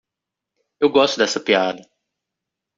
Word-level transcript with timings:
Eu 0.79 0.89
gosto 0.89 1.19
dessa 1.19 1.39
piada. 1.39 1.87